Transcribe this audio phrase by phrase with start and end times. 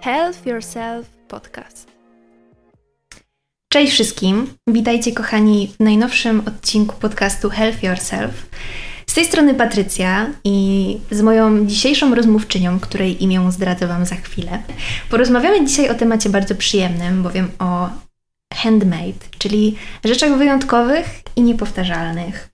[0.00, 1.86] Health Yourself Podcast.
[3.72, 8.46] Cześć wszystkim, witajcie kochani w najnowszym odcinku podcastu Health Yourself.
[9.06, 14.62] Z tej strony Patrycja i z moją dzisiejszą rozmówczynią, której imię zdradzę Wam za chwilę.
[15.10, 17.90] Porozmawiamy dzisiaj o temacie bardzo przyjemnym, bowiem o
[18.54, 21.06] handmade, czyli rzeczach wyjątkowych
[21.36, 22.48] i niepowtarzalnych.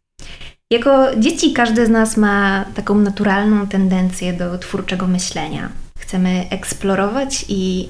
[0.71, 5.86] Jako dzieci każdy z nas ma taką naturalną tendencję do twórczego myślenia.
[6.07, 7.89] Chcemy eksplorować i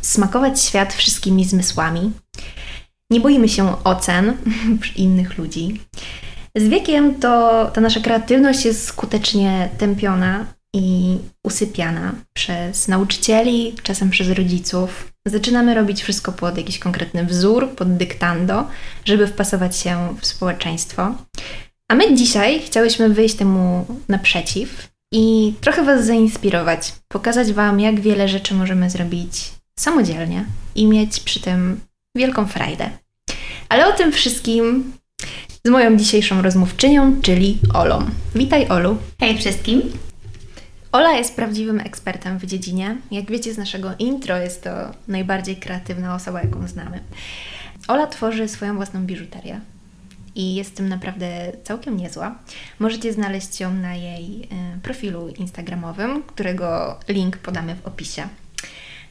[0.00, 2.12] smakować świat wszystkimi zmysłami.
[3.10, 4.36] Nie boimy się ocen
[4.96, 5.80] innych ludzi.
[6.56, 14.28] Z wiekiem to ta nasza kreatywność jest skutecznie tępiona i usypiana przez nauczycieli, czasem przez
[14.28, 15.12] rodziców.
[15.26, 18.68] Zaczynamy robić wszystko pod jakiś konkretny wzór, pod dyktando,
[19.04, 21.14] żeby wpasować się w społeczeństwo.
[21.88, 28.28] A my dzisiaj chciałyśmy wyjść temu naprzeciw i trochę Was zainspirować, pokazać Wam, jak wiele
[28.28, 30.44] rzeczy możemy zrobić samodzielnie
[30.74, 31.80] i mieć przy tym
[32.16, 32.90] wielką frajdę.
[33.68, 34.92] Ale o tym wszystkim
[35.66, 38.06] z moją dzisiejszą rozmówczynią, czyli Olą.
[38.34, 38.98] Witaj, Olu.
[39.20, 39.82] Hej wszystkim.
[40.92, 42.96] Ola jest prawdziwym ekspertem w dziedzinie.
[43.10, 44.70] Jak wiecie z naszego intro, jest to
[45.08, 47.00] najbardziej kreatywna osoba, jaką znamy.
[47.88, 49.60] Ola tworzy swoją własną biżuterię
[50.36, 52.38] i jest tym naprawdę całkiem niezła.
[52.78, 58.28] Możecie znaleźć ją na jej y, profilu Instagramowym, którego link podamy w opisie.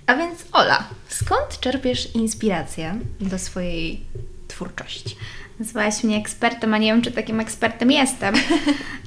[0.08, 4.02] A więc Ola, skąd czerpiesz inspirację do swojej
[4.48, 5.16] twórczości?
[5.60, 8.36] Nazwałaś mnie ekspertem, a nie wiem, czy takim ekspertem jestem.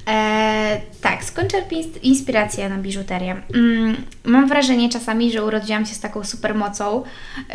[0.07, 3.41] E, tak, skąd czerpię inspirację na biżuterię?
[3.53, 7.03] Mm, mam wrażenie czasami, że urodziłam się z taką supermocą,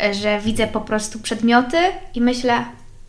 [0.03, 1.77] e, że widzę po prostu przedmioty
[2.13, 2.65] i myślę,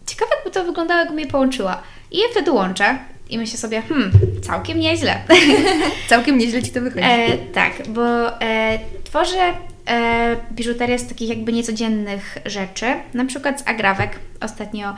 [0.07, 1.83] ciekawe jakby to wyglądało, jakbym je połączyła.
[2.11, 2.99] I je wtedy łączę
[3.31, 4.11] i myślę sobie, hmm,
[4.43, 5.19] całkiem nieźle.
[6.09, 7.05] całkiem nieźle Ci to wychodzi.
[7.05, 9.55] E, tak, bo e, tworzę
[9.89, 14.19] e, biżuterię z takich jakby niecodziennych rzeczy, na przykład z agrafek.
[14.41, 14.95] Ostatnio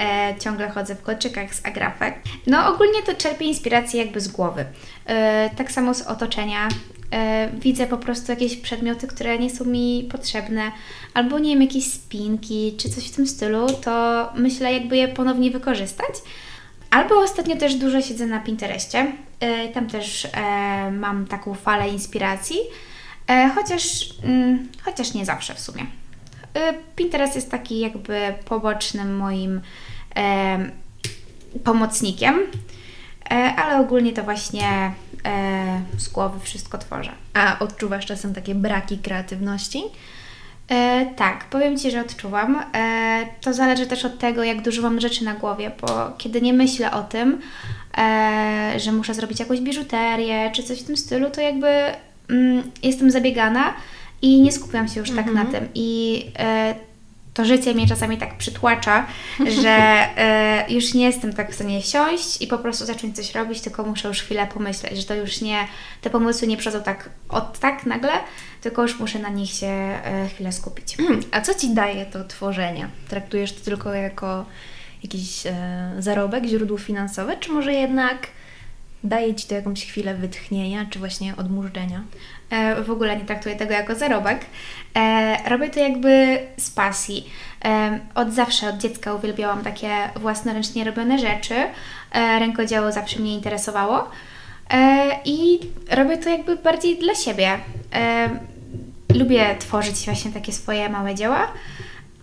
[0.00, 2.14] e, ciągle chodzę w kolczykach z agrafek.
[2.46, 4.64] No ogólnie to czerpię inspirację jakby z głowy.
[5.06, 6.68] E, tak samo z otoczenia.
[7.12, 10.72] E, widzę po prostu jakieś przedmioty, które nie są mi potrzebne,
[11.14, 15.50] albo nie wiem, jakieś spinki czy coś w tym stylu, to myślę jakby je ponownie
[15.50, 16.14] wykorzystać.
[16.90, 19.12] Albo ostatnio też dużo siedzę na Pinterestie.
[19.40, 22.56] E, tam też e, mam taką falę inspiracji.
[23.54, 25.86] Chociaż, mm, chociaż nie zawsze w sumie.
[26.96, 29.60] Pinterest jest taki jakby pobocznym moim
[31.64, 32.38] pomocnikiem,
[33.56, 34.92] ale ogólnie to właśnie
[35.98, 37.12] z głowy wszystko tworzę.
[37.34, 39.82] A odczuwasz czasem takie braki kreatywności?
[40.68, 42.64] E, tak, powiem Ci, że odczuwam.
[42.74, 46.52] E, to zależy też od tego, jak dużo mam rzeczy na głowie, bo kiedy nie
[46.52, 47.40] myślę o tym,
[47.98, 51.68] e, że muszę zrobić jakąś biżuterię czy coś w tym stylu, to jakby
[52.30, 53.74] mm, jestem zabiegana
[54.22, 55.50] i nie skupiam się już tak na mhm.
[55.50, 55.68] tym.
[55.74, 56.74] I e,
[57.34, 59.06] to życie mnie czasami tak przytłacza,
[59.62, 59.70] że
[60.16, 63.84] e, już nie jestem tak w stanie siąść i po prostu zacząć coś robić, tylko
[63.84, 65.66] muszę już chwilę pomyśleć, że to już nie,
[66.00, 68.12] te pomysły nie przychodzą tak od tak nagle,
[68.60, 70.96] tylko już muszę na nich się e, chwilę skupić.
[71.32, 72.88] A co Ci daje to tworzenie?
[73.08, 74.44] Traktujesz to tylko jako
[75.02, 78.26] jakiś e, zarobek, źródło finansowe, czy może jednak
[79.04, 82.02] daje Ci to jakąś chwilę wytchnienia, czy właśnie odmurzenia?
[82.52, 84.46] E, w ogóle nie traktuję tego jako zarobek.
[84.96, 87.30] E, robię to jakby z pasji.
[87.64, 91.54] E, od zawsze, od dziecka uwielbiałam takie własnoręcznie robione rzeczy.
[92.14, 94.08] Rękodzieło zawsze mnie interesowało.
[95.24, 95.60] I
[95.90, 97.58] robię to jakby bardziej dla siebie.
[99.14, 101.52] Lubię tworzyć właśnie takie swoje małe dzieła.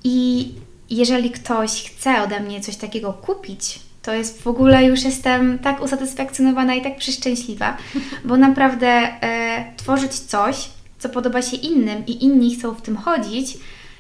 [0.04, 0.52] I
[0.90, 3.80] jeżeli ktoś chce ode mnie coś takiego kupić,
[4.10, 7.78] to jest w ogóle już jestem tak usatysfakcjonowana i tak przeszczęśliwa,
[8.26, 13.58] bo naprawdę e, tworzyć coś, co podoba się innym i inni chcą w tym chodzić,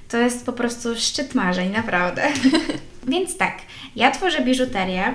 [0.07, 2.27] to jest po prostu szczyt marzeń, naprawdę.
[3.07, 3.57] Więc tak,
[3.95, 5.13] ja tworzę biżuterię,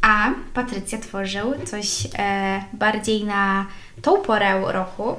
[0.00, 1.86] a Patrycja tworzył coś
[2.18, 3.66] e, bardziej na
[4.02, 5.16] tą porę roku,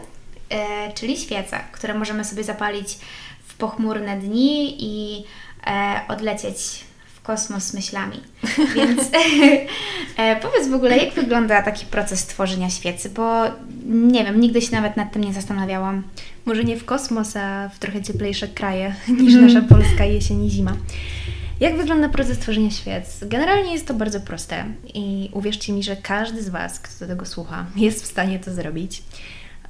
[0.50, 2.98] e, czyli świece, które możemy sobie zapalić
[3.48, 5.24] w pochmurne dni i
[5.68, 6.88] e, odlecieć
[7.28, 8.22] kosmos myślami.
[8.76, 9.02] Więc
[10.18, 13.44] e, powiedz w ogóle, jak wygląda taki proces tworzenia świecy, bo
[13.86, 16.04] nie wiem, nigdy się nawet nad tym nie zastanawiałam.
[16.46, 19.46] Może nie w kosmos, a w trochę cieplejsze kraje niż mm.
[19.46, 20.74] nasza polska jesień i zima.
[21.60, 23.20] Jak wygląda proces tworzenia świec?
[23.22, 27.26] Generalnie jest to bardzo proste i uwierzcie mi, że każdy z Was, kto do tego
[27.26, 29.04] słucha, jest w stanie to zrobić.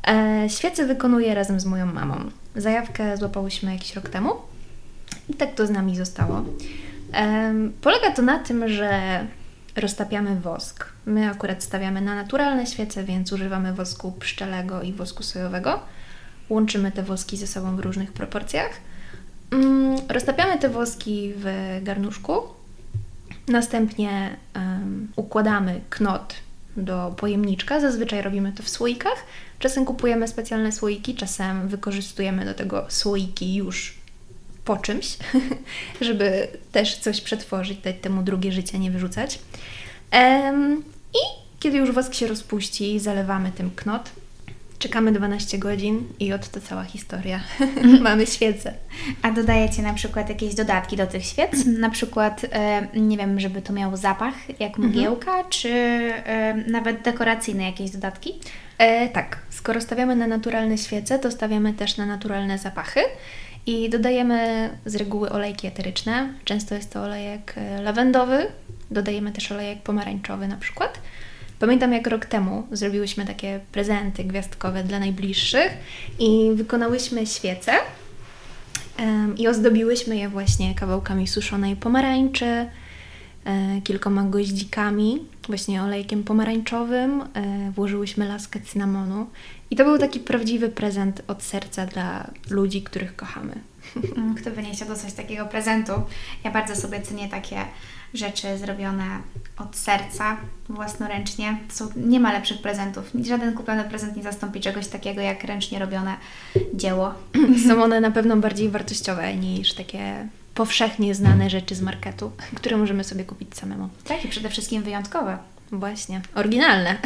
[0.07, 2.15] E, świece wykonuję razem z moją mamą.
[2.55, 4.29] Zajawkę złapałyśmy jakiś rok temu
[5.29, 6.43] i tak to z nami zostało.
[7.81, 9.19] Polega to na tym, że
[9.75, 10.85] roztapiamy wosk.
[11.05, 15.79] My akurat stawiamy na naturalne świece, więc używamy wosku pszczelego i wosku sojowego.
[16.49, 18.71] łączymy te woski ze sobą w różnych proporcjach.
[19.51, 21.45] Mm, roztapiamy te woski w
[21.83, 22.41] garnuszku.
[23.47, 24.37] Następnie
[25.15, 26.35] układamy knot
[26.77, 27.79] do pojemniczka.
[27.79, 29.25] Zazwyczaj robimy to w słoikach.
[29.59, 33.97] Czasem kupujemy specjalne słoiki, czasem wykorzystujemy do tego słoiki już
[34.67, 35.17] po czymś,
[36.01, 39.39] żeby też coś przetworzyć, dać temu drugie życie, nie wyrzucać.
[40.13, 40.83] Um,
[41.13, 44.11] I kiedy już wosk się rozpuści, zalewamy tym knot.
[44.79, 47.39] Czekamy 12 godzin i oto cała historia.
[48.01, 48.73] Mamy świece.
[49.21, 51.65] A dodajecie na przykład jakieś dodatki do tych świec?
[51.65, 54.89] Na przykład, e, nie wiem, żeby to miało zapach jak mhm.
[54.89, 55.49] mgiełka, mhm.
[55.49, 58.39] czy e, nawet dekoracyjne jakieś dodatki?
[58.77, 63.01] E, tak, skoro stawiamy na naturalne świece, to stawiamy też na naturalne zapachy
[63.67, 66.33] i dodajemy z reguły olejki eteryczne.
[66.45, 68.47] Często jest to olejek e, lawendowy,
[68.91, 70.99] dodajemy też olejek pomarańczowy na przykład.
[71.59, 75.71] Pamiętam, jak rok temu zrobiłyśmy takie prezenty gwiazdkowe dla najbliższych
[76.19, 77.71] i wykonałyśmy świece
[79.37, 82.69] i ozdobiłyśmy je właśnie kawałkami suszonej pomarańczy, e,
[83.83, 89.27] kilkoma goździkami, właśnie olejkiem pomarańczowym, e, włożyłyśmy laskę cynamonu
[89.71, 93.53] i to był taki prawdziwy prezent od serca dla ludzi, których kochamy.
[94.17, 95.91] Mm, kto by nie chciał dostać takiego prezentu?
[96.43, 97.65] Ja bardzo sobie cenię takie
[98.13, 99.05] rzeczy zrobione
[99.57, 100.37] od serca,
[100.69, 101.57] własnoręcznie.
[101.69, 103.11] Są, nie ma lepszych prezentów.
[103.23, 106.15] Żaden kupiony prezent nie zastąpi czegoś takiego jak ręcznie robione
[106.73, 107.13] dzieło.
[107.67, 113.03] Są one na pewno bardziej wartościowe niż takie powszechnie znane rzeczy z marketu, które możemy
[113.03, 113.89] sobie kupić samemu.
[114.03, 115.37] Tak, i przede wszystkim wyjątkowe.
[115.71, 116.97] Właśnie, oryginalne.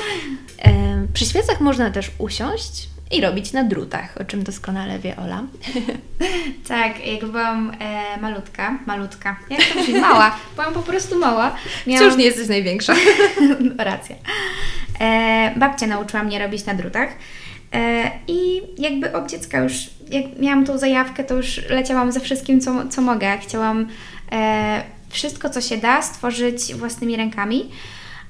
[1.14, 5.42] Przy świecach można też usiąść i robić na drutach, o czym doskonale wie Ola.
[6.68, 11.56] tak, jak byłam e, malutka, malutka, jak to brzmi, mała, byłam po prostu mała.
[11.86, 12.06] Miałam...
[12.06, 12.94] Wciąż nie jesteś największa.
[13.78, 14.16] Racja.
[15.00, 17.08] E, babcia nauczyła mnie robić na drutach.
[17.74, 22.60] E, I jakby od dziecka już, jak miałam tą zajawkę, to już leciałam ze wszystkim,
[22.60, 23.38] co, co mogę.
[23.38, 23.88] Chciałam
[24.32, 27.70] e, wszystko, co się da, stworzyć własnymi rękami.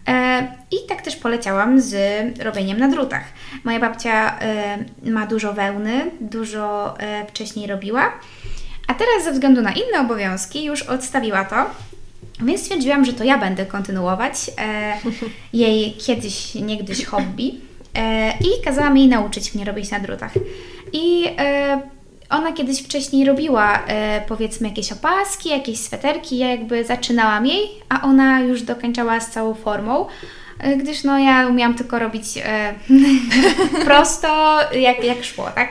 [0.08, 1.94] E, I tak też poleciałam z
[2.38, 3.24] robieniem na drutach.
[3.64, 4.38] Moja babcia
[5.02, 6.94] ma dużo wełny, dużo
[7.28, 8.12] wcześniej robiła,
[8.86, 11.70] a teraz ze względu na inne obowiązki już odstawiła to.
[12.42, 14.34] Więc stwierdziłam, że to ja będę kontynuować
[15.52, 17.69] jej kiedyś, niegdyś hobby
[18.40, 20.32] i kazała mi nauczyć mnie robić na drutach.
[20.92, 21.24] I
[22.30, 28.02] ona kiedyś wcześniej robiła e, powiedzmy jakieś opaski, jakieś sweterki, ja jakby zaczynałam jej, a
[28.02, 30.06] ona już dokończała z całą formą,
[30.58, 32.74] e, gdyż no ja umiałam tylko robić e,
[33.86, 35.68] prosto jak, jak szło, tak?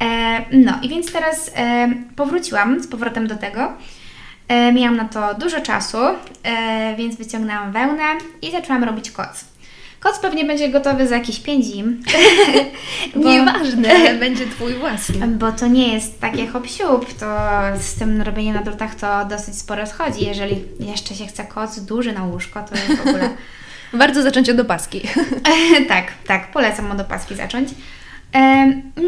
[0.00, 3.72] E, no i więc teraz e, powróciłam z powrotem do tego.
[4.48, 5.98] E, miałam na to dużo czasu,
[6.98, 8.04] więc wyciągnęłam wełnę
[8.42, 9.51] i zaczęłam robić koc.
[10.02, 12.02] Koc pewnie będzie gotowy za jakieś 5 zim.
[13.14, 13.88] bo, Nieważne,
[14.20, 15.26] będzie Twój własny.
[15.26, 16.66] Bo to nie jest takie hop
[17.20, 17.26] to
[17.80, 20.26] z tym robieniem na drutach to dosyć sporo schodzi.
[20.26, 23.30] Jeżeli jeszcze się chce koc duży na łóżko, to w ogóle...
[23.92, 25.00] Warto zacząć od opaski.
[25.88, 27.68] tak, tak, polecam od opaski zacząć.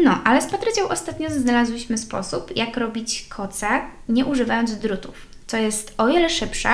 [0.03, 3.67] No, ale z Patrycją ostatnio znalazłyśmy sposób, jak robić koce,
[4.09, 6.69] nie używając drutów, co jest o wiele szybsze,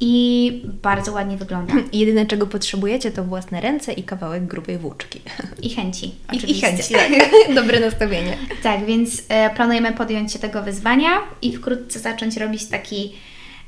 [0.00, 1.74] i bardzo ładnie wygląda.
[1.92, 5.20] Jedyne, czego potrzebujecie, to własne ręce i kawałek grubej włóczki.
[5.62, 6.68] I chęci, oczywiście.
[6.68, 7.54] I, chęci, tak.
[7.54, 8.36] Dobre nastawienie.
[8.62, 11.10] Tak, więc e, planujemy podjąć się tego wyzwania
[11.42, 13.12] i wkrótce zacząć robić taki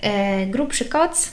[0.01, 1.33] e, grubszy koc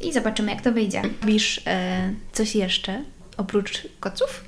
[0.00, 1.02] i zobaczymy, jak to wyjdzie.
[1.20, 3.02] Robisz e, coś jeszcze
[3.36, 4.44] oprócz koców?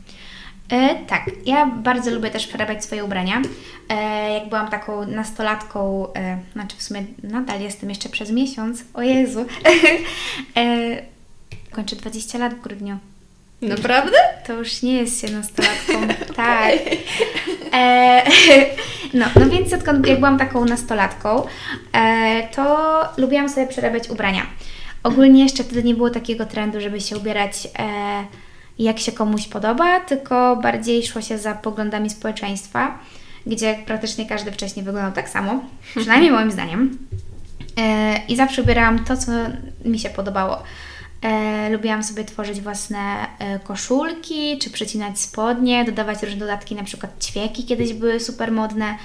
[0.72, 3.42] E, tak, ja bardzo lubię też przerabiać swoje ubrania.
[3.88, 9.02] E, jak byłam taką nastolatką, e, znaczy w sumie nadal jestem jeszcze przez miesiąc, o
[9.02, 9.46] Jezu,
[10.56, 11.02] e,
[11.70, 12.98] kończę 20 lat w grudniu.
[13.62, 14.16] Naprawdę?
[14.46, 15.92] To już nie jest się nastolatką.
[16.36, 16.74] tak.
[17.72, 18.22] E,
[19.14, 21.42] no, no więc odkąd jak byłam taką nastolatką,
[21.92, 22.78] e, to
[23.16, 24.46] lubiłam sobie przerabiać ubrania.
[25.02, 28.24] Ogólnie jeszcze wtedy nie było takiego trendu, żeby się ubierać e,
[28.78, 32.98] jak się komuś podoba, tylko bardziej szło się za poglądami społeczeństwa,
[33.46, 35.60] gdzie praktycznie każdy wcześniej wyglądał tak samo,
[35.96, 36.98] przynajmniej moim zdaniem.
[37.76, 39.32] E, I zawsze ubierałam to, co
[39.84, 40.62] mi się podobało.
[41.22, 47.24] E, lubiłam sobie tworzyć własne e, koszulki, czy przecinać spodnie, dodawać różne dodatki, na przykład
[47.24, 48.98] ćwieki kiedyś były super modne.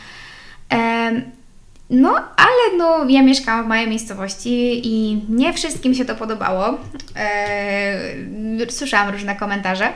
[1.90, 6.78] No, ale no, ja mieszkałam w małej miejscowości i nie wszystkim się to podobało.
[7.16, 9.90] Eee, słyszałam różne komentarze.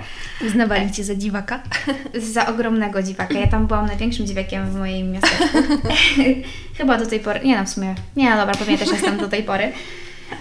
[0.47, 1.59] Uznawali Cię za dziwaka?
[2.33, 3.33] za ogromnego dziwaka.
[3.33, 5.57] Ja tam byłam największym dziwakiem w moim miasteczku.
[6.77, 7.39] Chyba do tej pory.
[7.43, 7.95] Nie no, w sumie.
[8.15, 9.71] Nie no, dobra, pewnie też jestem do tej pory.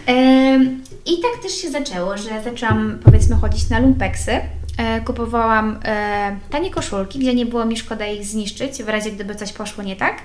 [0.07, 0.61] Eee,
[1.07, 4.41] I tak też się zaczęło, że zaczęłam powiedzmy chodzić na lumpeksy
[4.79, 9.35] e, kupowałam e, tanie koszulki, gdzie nie było mi szkoda ich zniszczyć, w razie gdyby
[9.35, 10.17] coś poszło nie tak.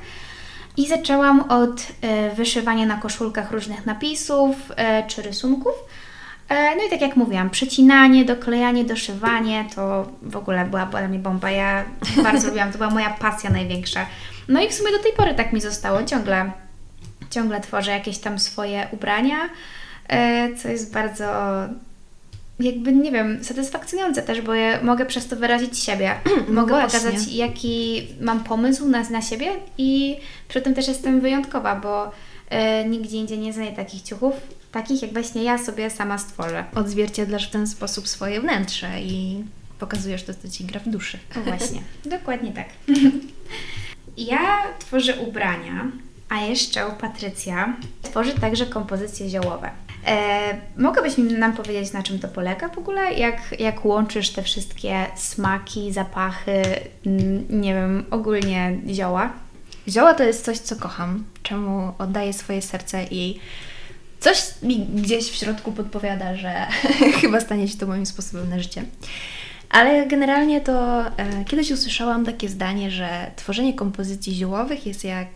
[0.78, 5.74] I zaczęłam od e, wyszywania na koszulkach różnych napisów e, czy rysunków.
[6.50, 11.20] E, no i tak jak mówiłam, przecinanie, doklejanie, doszywanie to w ogóle była dla mnie
[11.20, 11.52] bomba.
[11.52, 11.86] Ja
[12.24, 14.06] bardzo lubiłam, to była moja pasja największa.
[14.48, 16.04] No i w sumie do tej pory tak mi zostało.
[16.04, 16.52] Ciągle,
[17.30, 19.38] ciągle tworzę jakieś tam swoje ubrania,
[20.58, 21.26] co jest bardzo
[22.62, 26.16] jakby, nie wiem, satysfakcjonujące też, bo ja mogę przez to wyrazić siebie.
[26.48, 27.00] No mogę właśnie.
[27.00, 32.12] pokazać, jaki mam pomysł na, na siebie i przy tym też jestem wyjątkowa, bo
[32.50, 34.34] e, nigdzie indziej nie znajdę takich ciuchów,
[34.72, 36.66] takich jak właśnie ja sobie sama stworzę.
[36.76, 39.44] Odzwierciedlasz w ten sposób swoje wnętrze i
[39.80, 41.20] pokazujesz to, co Ci gra w duszy.
[41.38, 41.82] O właśnie,
[42.18, 42.68] dokładnie tak.
[44.18, 45.92] Ja tworzę ubrania,
[46.30, 49.72] a jeszcze Patrycja tworzy także kompozycje ziołowe.
[50.08, 53.14] E, mogłabyś nam powiedzieć, na czym to polega w ogóle?
[53.14, 56.62] Jak, jak łączysz te wszystkie smaki, zapachy,
[57.50, 59.34] nie wiem, ogólnie zioła?
[59.88, 63.40] Zioła to jest coś, co kocham, czemu oddaję swoje serce i
[64.20, 66.68] coś mi gdzieś w środku podpowiada, że
[67.22, 68.84] chyba stanie się to moim sposobem na życie.
[69.70, 75.28] Ale generalnie to e, kiedyś usłyszałam takie zdanie, że tworzenie kompozycji ziołowych jest jak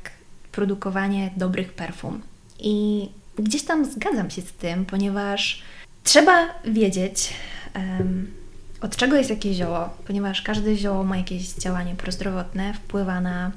[0.52, 2.22] produkowanie dobrych perfum.
[2.60, 5.64] I gdzieś tam zgadzam się z tym, ponieważ
[6.04, 7.34] trzeba wiedzieć,
[7.74, 8.32] em,
[8.82, 13.52] od czego jest jakieś zioło, ponieważ każde zioło ma jakieś działanie prozdrowotne, wpływa na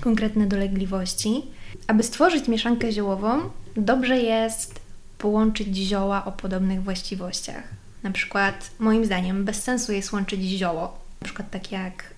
[0.00, 1.42] konkretne dolegliwości.
[1.86, 3.40] Aby stworzyć mieszankę ziołową,
[3.76, 4.80] dobrze jest
[5.18, 7.64] połączyć zioła o podobnych właściwościach.
[8.02, 12.14] Na przykład, moim zdaniem, bez sensu jest łączyć zioło, na przykład tak jak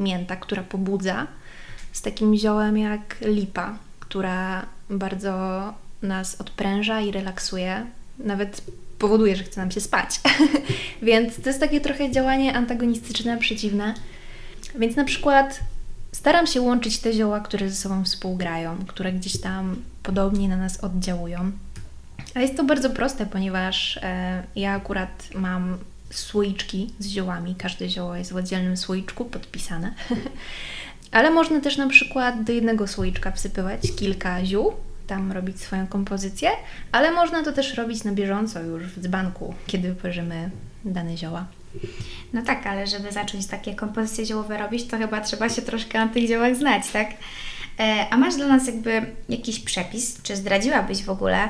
[0.00, 1.26] mięta, która pobudza,
[1.92, 7.86] z takim ziołem jak lipa, która bardzo nas odpręża i relaksuje,
[8.18, 8.62] nawet
[8.98, 10.20] powoduje, że chce nam się spać.
[11.02, 13.94] Więc to jest takie trochę działanie antagonistyczne, przeciwne.
[14.74, 15.60] Więc na przykład
[16.12, 20.84] staram się łączyć te zioła, które ze sobą współgrają, które gdzieś tam podobnie na nas
[20.84, 21.52] oddziałują.
[22.34, 25.78] A jest to bardzo proste, ponieważ e, ja akurat mam
[26.10, 27.54] słoiczki z ziołami.
[27.54, 29.94] Każde zioło jest w oddzielnym słoiczku podpisane.
[31.12, 34.72] Ale można też na przykład do jednego słoiczka wsypywać kilka ziół,
[35.06, 36.50] tam robić swoją kompozycję,
[36.92, 40.50] ale można to też robić na bieżąco już w dzbanku, kiedy wyparzymy
[40.84, 41.46] dane zioła.
[42.32, 46.08] No tak, ale żeby zacząć takie kompozycje ziołowe robić, to chyba trzeba się troszkę na
[46.08, 47.08] tych ziołach znać, tak?
[47.80, 51.48] E, a masz dla nas jakby jakiś przepis, czy zdradziłabyś w ogóle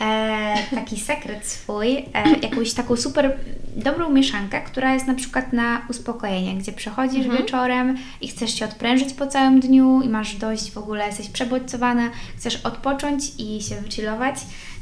[0.00, 2.04] e, taki sekret swój, e,
[2.42, 3.36] jakąś taką super
[3.76, 7.38] dobrą mieszankę, która jest na przykład na uspokojenie, gdzie przechodzisz Mhm.
[7.42, 12.10] wieczorem i chcesz się odprężyć po całym dniu i masz dość w ogóle, jesteś przebodźcowana,
[12.36, 14.34] chcesz odpocząć i się wychillować,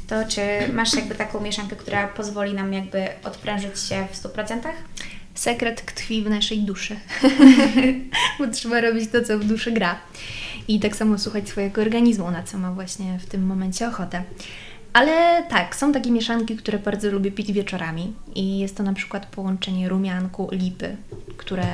[0.07, 0.41] to czy
[0.73, 4.59] masz jakby taką mieszankę, która pozwoli nam jakby odprężyć się w 100%?
[5.33, 6.95] Sekret tkwi w naszej duszy,
[8.39, 9.95] bo trzeba robić to, co w duszy gra.
[10.67, 14.23] I tak samo słuchać swojego organizmu, na co ma właśnie w tym momencie ochotę.
[14.97, 19.25] Ale tak, są takie mieszanki, które bardzo lubię pić wieczorami i jest to na przykład
[19.25, 20.95] połączenie rumianku, lipy,
[21.37, 21.65] które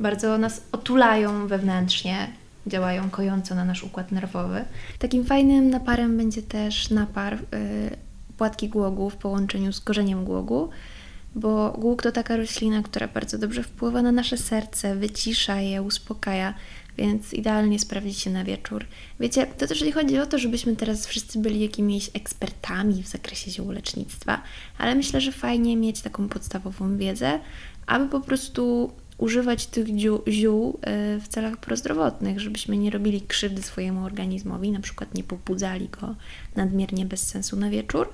[0.00, 2.28] bardzo nas otulają wewnętrznie,
[2.66, 4.64] działają kojąco na nasz układ nerwowy.
[4.98, 7.38] Takim fajnym naparem będzie też napar y,
[8.38, 10.68] płatki głogu w połączeniu z korzeniem głogu,
[11.34, 16.54] bo głóg to taka roślina, która bardzo dobrze wpływa na nasze serce, wycisza je, uspokaja,
[16.98, 18.84] więc idealnie sprawdzi się na wieczór.
[19.20, 23.50] Wiecie, to też nie chodzi o to, żebyśmy teraz wszyscy byli jakimiś ekspertami w zakresie
[23.50, 24.42] ziołolecznictwa,
[24.78, 27.40] ale myślę, że fajnie mieć taką podstawową wiedzę,
[27.86, 30.78] aby po prostu używać tych dziu- ziół
[31.16, 36.14] y, w celach prozdrowotnych, żebyśmy nie robili krzywdy swojemu organizmowi, na przykład nie pobudzali go
[36.56, 38.08] nadmiernie bez sensu na wieczór,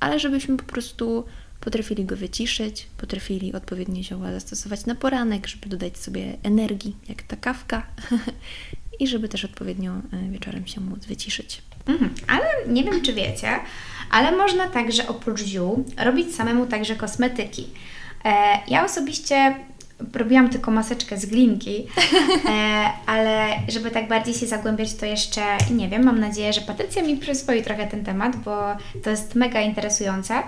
[0.00, 1.24] ale żebyśmy po prostu
[1.60, 7.36] potrafili go wyciszyć, potrafili odpowiednie zioła zastosować na poranek, żeby dodać sobie energii, jak ta
[7.36, 7.86] kawka,
[9.00, 11.62] i żeby też odpowiednio y, wieczorem się móc wyciszyć.
[11.86, 13.48] Mhm, ale nie wiem, czy wiecie,
[14.10, 17.66] ale można także oprócz ziół robić samemu także kosmetyki.
[18.24, 19.56] E, ja osobiście
[20.12, 21.86] robiłam tylko maseczkę z glinki,
[22.48, 26.04] e, ale żeby tak bardziej się zagłębiać, to jeszcze nie wiem.
[26.04, 30.42] Mam nadzieję, że Patrycja mi przyswoi trochę ten temat, bo to jest mega interesujące.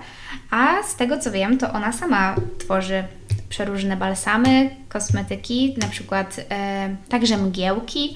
[0.51, 3.03] A z tego co wiem, to ona sama tworzy
[3.49, 8.15] przeróżne balsamy, kosmetyki, na przykład e, także mgiełki,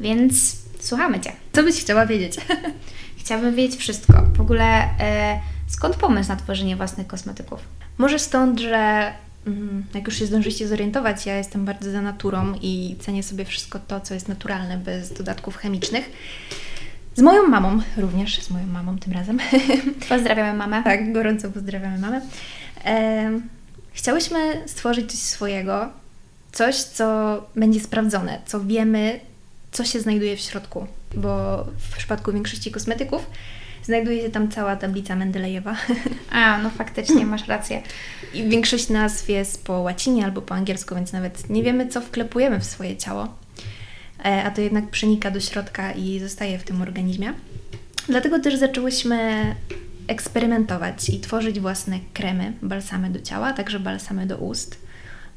[0.00, 1.32] więc słuchamy Cię.
[1.52, 2.36] Co byś chciała wiedzieć?
[3.20, 4.22] Chciałabym wiedzieć wszystko.
[4.36, 4.64] W ogóle
[5.00, 7.60] e, skąd pomysł na tworzenie własnych kosmetyków?
[7.98, 9.12] Może stąd, że
[9.94, 14.00] jak już się zdążycie zorientować, ja jestem bardzo za naturą i cenię sobie wszystko to,
[14.00, 16.10] co jest naturalne, bez dodatków chemicznych.
[17.16, 19.38] Z moją mamą również, z moją mamą tym razem.
[20.08, 20.82] Pozdrawiamy mamę.
[20.82, 22.20] tak, gorąco pozdrawiamy mamę.
[22.84, 23.48] Em,
[23.92, 25.88] chciałyśmy stworzyć coś swojego,
[26.52, 29.20] coś, co będzie sprawdzone, co wiemy,
[29.72, 33.26] co się znajduje w środku, bo w przypadku większości kosmetyków
[33.82, 35.76] znajduje się tam cała tablica Mendelejewa.
[36.30, 37.82] A, no faktycznie, masz rację.
[38.34, 42.60] I większość nazw jest po łacinie albo po angielsku, więc nawet nie wiemy, co wklepujemy
[42.60, 43.28] w swoje ciało.
[44.24, 47.32] E, a to jednak przenika do środka i zostaje w tym organizmie.
[48.08, 49.44] Dlatego też zaczęłyśmy
[50.06, 54.89] eksperymentować i tworzyć własne kremy, balsamy do ciała, także balsamy do ust.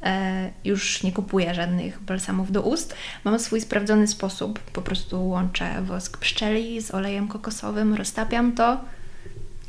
[0.03, 2.95] E, już nie kupuję żadnych balsamów do ust.
[3.23, 4.59] Mam swój sprawdzony sposób.
[4.59, 8.77] Po prostu łączę wosk pszczeli z olejem kokosowym, roztapiam to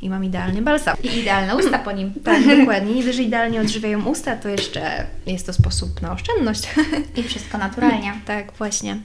[0.01, 0.97] i mam idealny balsam.
[1.03, 2.13] I idealne usta po nim.
[2.23, 2.93] Tak, dokładnie.
[2.93, 6.69] Nie dość, że idealnie odżywiają usta, to jeszcze jest to sposób na oszczędność.
[7.15, 8.13] I wszystko naturalnie.
[8.25, 8.97] Tak, właśnie.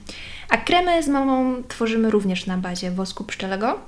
[0.49, 3.79] A kremy z mamą tworzymy również na bazie wosku pszczelego.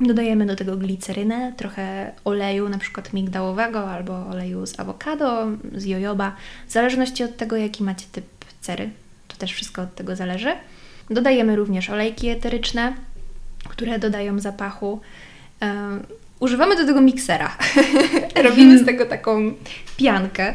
[0.00, 6.36] Dodajemy do tego glicerynę, trochę oleju na przykład migdałowego albo oleju z awokado, z jojoba,
[6.68, 8.24] w zależności od tego, jaki macie typ
[8.60, 8.90] cery.
[9.28, 10.52] To też wszystko od tego zależy.
[11.10, 12.92] Dodajemy również olejki eteryczne,
[13.68, 15.00] które dodają zapachu.
[16.40, 17.56] używamy do tego miksera.
[18.48, 19.54] Robimy z tego taką
[19.96, 20.54] piankę,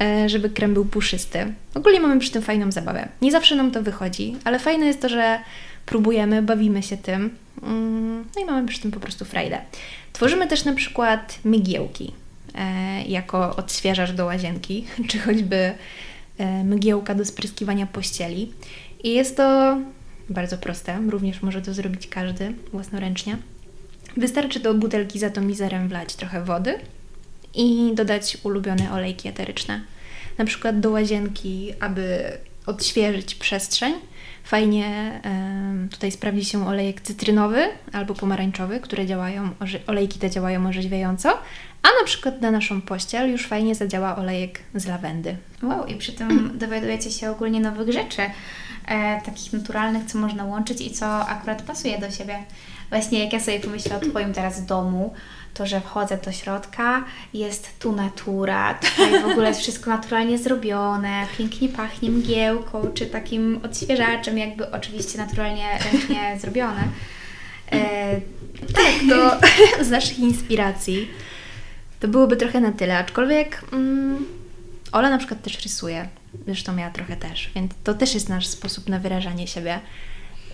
[0.00, 1.52] e, żeby krem był puszysty.
[1.74, 3.08] Ogólnie mamy przy tym fajną zabawę.
[3.22, 5.38] Nie zawsze nam to wychodzi, ale fajne jest to, że
[5.86, 7.30] próbujemy, bawimy się tym.
[7.62, 9.60] Mm, no i mamy przy tym po prostu frajdę.
[10.12, 12.12] Tworzymy też na przykład mygiełki
[12.54, 15.72] e, jako odświeżacz do łazienki, czy choćby
[16.38, 18.52] e, mgiełka do spryskiwania pościeli.
[19.04, 19.76] I jest to
[20.28, 23.36] bardzo proste, również może to zrobić każdy własnoręcznie.
[24.16, 26.78] Wystarczy do butelki za atomizerem wlać trochę wody
[27.54, 29.80] i dodać ulubione olejki eteryczne.
[30.38, 32.32] Na przykład do łazienki, aby
[32.66, 33.94] odświeżyć przestrzeń,
[34.46, 35.20] Fajnie
[35.90, 39.50] tutaj sprawdzi się olejek cytrynowy albo pomarańczowy, które działają,
[39.86, 41.38] olejki te działają orzeźwiająco,
[41.82, 45.36] a na przykład na naszą pościel już fajnie zadziała olejek z lawendy.
[45.62, 48.22] Wow, i przy tym dowiadujecie się ogólnie nowych rzeczy,
[48.88, 52.38] e, takich naturalnych, co można łączyć i co akurat pasuje do siebie.
[52.90, 55.14] Właśnie jak ja sobie pomyślę o Twoim teraz domu,
[55.56, 61.26] to, że wchodzę do środka, jest tu natura, tutaj w ogóle jest wszystko naturalnie zrobione,
[61.38, 66.84] pięknie pachnie mgiełką, czy takim odświeżaczem, jakby oczywiście naturalnie ręcznie zrobione.
[67.72, 68.20] E,
[68.74, 69.40] tak, to
[69.84, 71.08] z naszych inspiracji
[72.00, 74.26] to byłoby trochę na tyle, aczkolwiek mm,
[74.92, 76.08] Ola na przykład też rysuje,
[76.46, 79.80] zresztą ja trochę też, więc to też jest nasz sposób na wyrażanie siebie.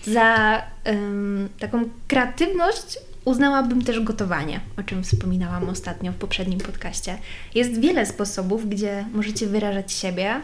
[0.03, 7.17] Za um, taką kreatywność Uznałabym też gotowanie, o czym wspominałam ostatnio w poprzednim podcaście.
[7.55, 10.41] Jest wiele sposobów, gdzie możecie wyrażać siebie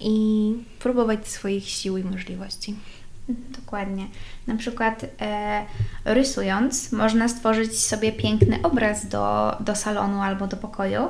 [0.00, 2.74] i próbować swoich sił i możliwości.
[3.28, 4.06] Dokładnie.
[4.46, 5.64] Na przykład e,
[6.04, 11.08] rysując, można stworzyć sobie piękny obraz do, do salonu albo do pokoju,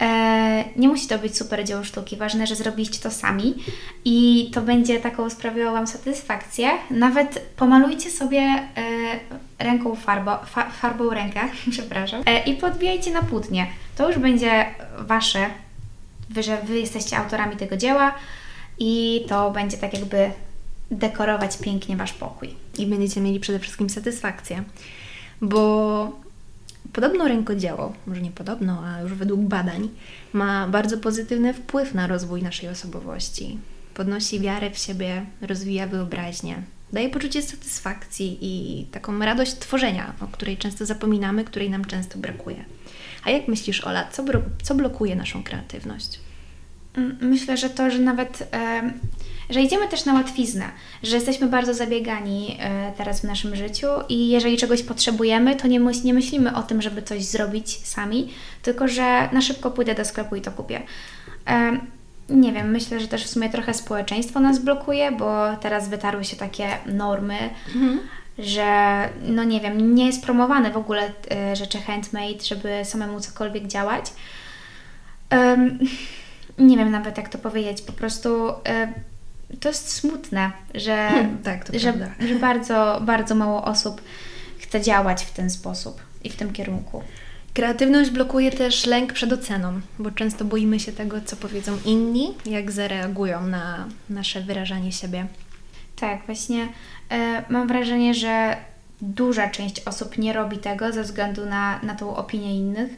[0.00, 3.54] E, nie musi to być super dzieło sztuki, ważne, że zrobiliście to sami
[4.04, 6.70] i to będzie taką sprawiało Wam satysfakcję.
[6.90, 8.68] Nawet pomalujcie sobie e,
[9.58, 11.40] ręką farbo, fa, farbą rękę,
[11.70, 13.66] przepraszam, e, i podbijajcie na płótnie.
[13.96, 14.66] To już będzie
[14.98, 15.46] Wasze,
[16.30, 18.14] wy, że Wy jesteście autorami tego dzieła
[18.78, 20.30] i to będzie tak jakby
[20.90, 22.54] dekorować pięknie Wasz pokój.
[22.78, 24.64] I będziecie mieli przede wszystkim satysfakcję,
[25.40, 26.24] bo
[26.94, 29.88] Podobno rękodzieło, może nie podobno, a już według badań,
[30.32, 33.58] ma bardzo pozytywny wpływ na rozwój naszej osobowości.
[33.94, 36.62] Podnosi wiarę w siebie, rozwija wyobraźnię,
[36.94, 42.64] daje poczucie satysfakcji i taką radość tworzenia, o której często zapominamy, której nam często brakuje.
[43.24, 44.24] A jak myślisz, Ola, co,
[44.62, 46.20] co blokuje naszą kreatywność?
[46.96, 48.48] Mm, myślę, że to, że nawet
[49.50, 50.70] że idziemy też na łatwiznę,
[51.02, 55.80] że jesteśmy bardzo zabiegani e, teraz w naszym życiu i jeżeli czegoś potrzebujemy, to nie,
[56.04, 58.30] nie myślimy o tym, żeby coś zrobić sami,
[58.62, 60.82] tylko że na szybko pójdę do sklepu i to kupię.
[62.28, 66.36] Nie wiem, myślę, że też w sumie trochę społeczeństwo nas blokuje, bo teraz wytarły się
[66.36, 67.38] takie normy,
[67.74, 68.00] mhm.
[68.38, 68.68] że
[69.22, 74.04] no nie wiem, nie jest promowane w ogóle e, rzeczy handmade, żeby samemu cokolwiek działać.
[76.58, 78.92] Nie wiem nawet jak to powiedzieć, po prostu e,
[79.60, 81.92] to jest smutne, że, hmm, tak, że,
[82.28, 84.02] że bardzo, bardzo mało osób
[84.58, 87.02] chce działać w ten sposób i w tym kierunku.
[87.54, 92.72] Kreatywność blokuje też lęk przed oceną, bo często boimy się tego, co powiedzą inni, jak
[92.72, 95.26] zareagują na nasze wyrażanie siebie.
[95.96, 96.68] Tak, właśnie
[97.10, 98.56] e, mam wrażenie, że
[99.02, 102.90] duża część osób nie robi tego ze względu na, na tą opinię innych,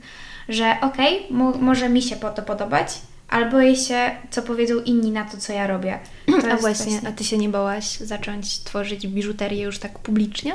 [0.49, 5.11] że okej, okay, może mi się po to podobać, ale boję się, co powiedzą inni
[5.11, 5.99] na to, co ja robię.
[6.27, 10.53] To a właśnie, właśnie, a Ty się nie bałaś zacząć tworzyć biżuterię już tak publicznie?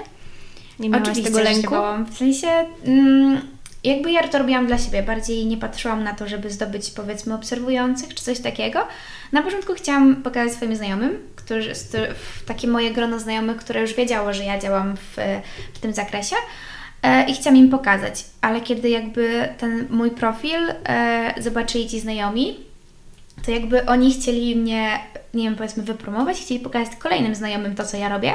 [0.80, 1.62] Nie miałaś Oczywiście, tego lęku?
[1.62, 2.06] Się bałam.
[2.06, 2.48] W sensie...
[2.86, 3.42] Mm,
[3.84, 8.14] jakby ja to robiłam dla siebie, bardziej nie patrzyłam na to, żeby zdobyć powiedzmy obserwujących
[8.14, 8.88] czy coś takiego.
[9.32, 11.74] Na początku chciałam pokazać swoim znajomym, którzy,
[12.46, 15.18] takie moje grono znajomych, które już wiedziało, że ja działam w,
[15.74, 16.36] w tym zakresie
[17.04, 22.58] e, i chciałam im pokazać, ale kiedy jakby ten mój profil e, zobaczyli ci znajomi,
[23.46, 25.00] to jakby oni chcieli mnie,
[25.34, 28.34] nie wiem, powiedzmy wypromować, chcieli pokazać kolejnym znajomym to, co ja robię.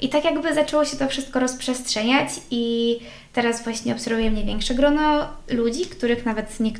[0.00, 2.98] I tak jakby zaczęło się to wszystko rozprzestrzeniać i
[3.32, 6.70] teraz właśnie obserwuję mnie większe grono ludzi, których nawet nie,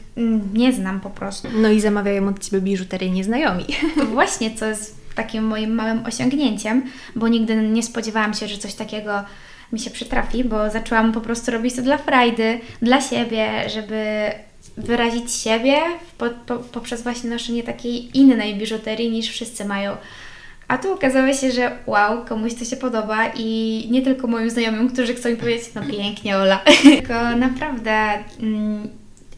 [0.55, 1.48] nie znam po prostu.
[1.55, 3.64] No i zamawiają od Ciebie biżuterię nieznajomi.
[4.14, 6.83] Właśnie, co jest takim moim małym osiągnięciem,
[7.16, 9.24] bo nigdy nie spodziewałam się, że coś takiego
[9.72, 14.31] mi się przytrafi, bo zaczęłam po prostu robić to dla frajdy, dla siebie, żeby
[14.76, 15.76] wyrazić siebie
[16.18, 19.96] po, po, poprzez właśnie noszenie takiej innej biżuterii niż wszyscy mają.
[20.68, 24.90] A tu okazało się, że wow, komuś to się podoba i nie tylko moim znajomym,
[24.90, 28.88] którzy chcą mi powiedzieć, no pięknie Ola, tylko naprawdę mm,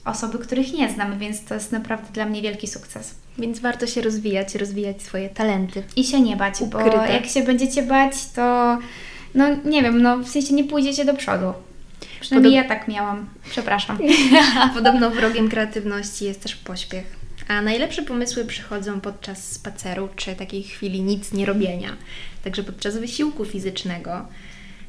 [0.05, 3.15] osoby, których nie znam, więc to jest naprawdę dla mnie wielki sukces.
[3.39, 5.83] Więc warto się rozwijać, rozwijać swoje talenty.
[5.97, 6.91] I się nie bać, Ukryte.
[6.91, 8.79] bo jak się będziecie bać, to
[9.35, 11.53] no nie wiem, no w sensie nie pójdziecie do przodu.
[12.21, 12.71] Przynajmniej Podob...
[12.71, 13.27] ja tak miałam.
[13.51, 13.99] Przepraszam.
[14.75, 17.18] Podobno wrogiem kreatywności jest też pośpiech.
[17.49, 21.97] A najlepsze pomysły przychodzą podczas spaceru czy takiej chwili nic nie robienia.
[22.45, 24.27] Także podczas wysiłku fizycznego.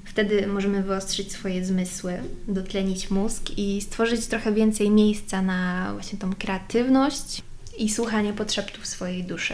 [0.05, 2.13] Wtedy możemy wyostrzyć swoje zmysły,
[2.47, 7.41] dotlenić mózg i stworzyć trochę więcej miejsca na właśnie tą kreatywność
[7.77, 9.53] i słuchanie podszeptów swojej duszy.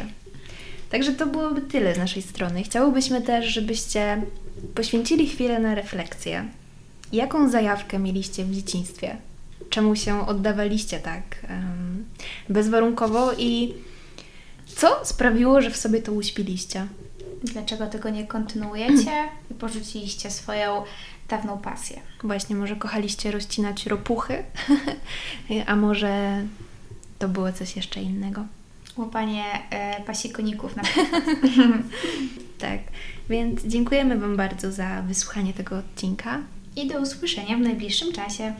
[0.89, 2.63] Także to byłoby tyle z naszej strony.
[2.63, 4.21] Chciałybyśmy też, żebyście
[4.75, 6.45] poświęcili chwilę na refleksję.
[7.13, 9.17] Jaką zajawkę mieliście w dzieciństwie?
[9.69, 11.23] czemu się oddawaliście tak
[12.49, 13.73] bezwarunkowo i
[14.65, 16.88] co sprawiło, że w sobie to uśpiliście?
[17.43, 19.12] Dlaczego tego nie kontynuujecie
[19.51, 20.84] i porzuciliście swoją
[21.29, 22.01] dawną pasję?
[22.23, 24.43] Właśnie, może kochaliście rozcinać ropuchy,
[25.67, 26.43] a może
[27.19, 28.45] to było coś jeszcze innego?
[28.97, 31.23] Łapanie e, pasikoników na przykład.
[32.60, 32.79] tak,
[33.29, 36.41] więc dziękujemy Wam bardzo za wysłuchanie tego odcinka.
[36.75, 38.53] I do usłyszenia w najbliższym czasie.